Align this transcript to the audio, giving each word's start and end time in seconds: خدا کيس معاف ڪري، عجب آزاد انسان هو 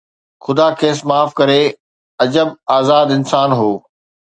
خدا 0.43 0.67
کيس 0.79 0.99
معاف 1.09 1.29
ڪري، 1.39 1.61
عجب 2.23 2.47
آزاد 2.79 3.07
انسان 3.17 3.49
هو 3.59 3.71